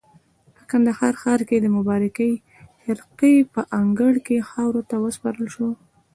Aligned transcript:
په 0.55 0.63
کندهار 0.71 1.13
ښار 1.21 1.41
کې 1.49 1.57
د 1.61 1.67
مبارکې 1.77 2.29
خرقې 2.81 3.35
په 3.53 3.61
انګړ 3.79 4.13
کې 4.27 4.47
خاورو 4.49 4.81
ته 4.89 4.95
وسپارل 5.05 5.47
شو. 5.55 5.69